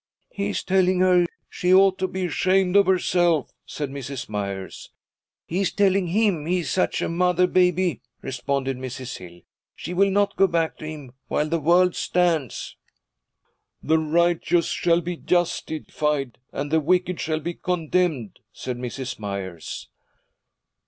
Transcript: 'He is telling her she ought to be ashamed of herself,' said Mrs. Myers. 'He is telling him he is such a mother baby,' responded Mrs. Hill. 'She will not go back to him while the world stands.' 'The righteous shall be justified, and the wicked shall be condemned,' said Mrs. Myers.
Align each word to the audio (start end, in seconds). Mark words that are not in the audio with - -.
'He 0.31 0.49
is 0.49 0.63
telling 0.63 0.99
her 1.01 1.27
she 1.47 1.71
ought 1.71 1.99
to 1.99 2.07
be 2.07 2.25
ashamed 2.25 2.75
of 2.75 2.87
herself,' 2.87 3.53
said 3.67 3.91
Mrs. 3.91 4.27
Myers. 4.27 4.89
'He 5.45 5.59
is 5.61 5.71
telling 5.71 6.07
him 6.07 6.47
he 6.47 6.61
is 6.61 6.71
such 6.71 7.03
a 7.03 7.07
mother 7.07 7.45
baby,' 7.45 8.01
responded 8.23 8.79
Mrs. 8.79 9.17
Hill. 9.17 9.41
'She 9.75 9.93
will 9.93 10.09
not 10.09 10.35
go 10.35 10.47
back 10.47 10.77
to 10.77 10.85
him 10.87 11.11
while 11.27 11.47
the 11.47 11.59
world 11.59 11.95
stands.' 11.95 12.77
'The 13.83 13.99
righteous 13.99 14.69
shall 14.69 15.01
be 15.01 15.17
justified, 15.17 16.39
and 16.51 16.71
the 16.71 16.79
wicked 16.79 17.19
shall 17.19 17.39
be 17.39 17.53
condemned,' 17.53 18.39
said 18.51 18.79
Mrs. 18.79 19.19
Myers. 19.19 19.87